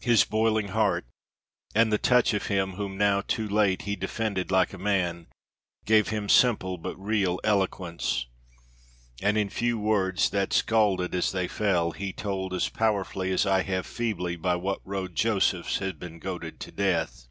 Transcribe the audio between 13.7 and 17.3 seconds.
feebly by what road Josephs had been goaded to death.